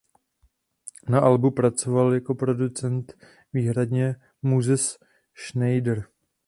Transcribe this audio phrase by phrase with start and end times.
[1.09, 3.13] Na albu pracoval jako producent
[3.53, 4.97] výhradně "Moses
[5.37, 6.05] Schneider".